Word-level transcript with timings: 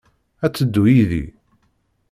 Ad 0.45 0.51
teddu 0.53 0.83
yid-i? 0.93 1.25